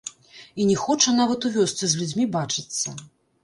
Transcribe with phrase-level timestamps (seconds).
[0.63, 2.99] І не хоча нават у вёсцы з людзьмі бачыцца.